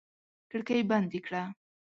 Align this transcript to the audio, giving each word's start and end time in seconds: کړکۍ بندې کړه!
کړکۍ 0.49 0.81
بندې 0.89 1.19
کړه! 1.25 1.43